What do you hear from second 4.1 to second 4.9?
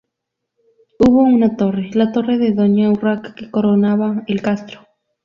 el castro.